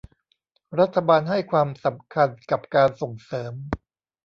[0.79, 3.53] รัฐบาลให้ความสำคัญกับการส่งเสริม